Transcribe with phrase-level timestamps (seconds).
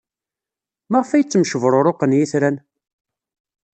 [0.91, 2.57] Maɣef ay ttemcebruruqen yitran?